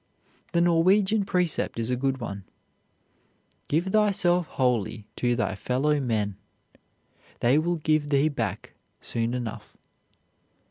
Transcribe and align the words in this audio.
The 0.53 0.61
Norwegian 0.61 1.25
precept 1.25 1.77
is 1.77 1.91
a 1.91 1.95
good 1.95 2.17
one: 2.19 2.43
"Give 3.67 3.85
thyself 3.85 4.47
wholly 4.47 5.05
to 5.17 5.35
thy 5.35 5.53
fellow 5.53 5.99
men; 5.99 6.37
they 7.39 7.59
will 7.59 7.77
give 7.77 8.07
thee 8.07 8.27
back 8.27 8.73
soon 8.99 9.35
enough." 9.35 9.77